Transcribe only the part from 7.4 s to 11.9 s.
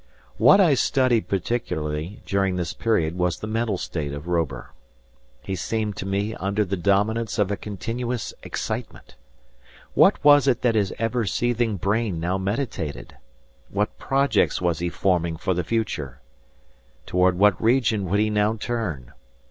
a continuous excitement. What was it that his ever seething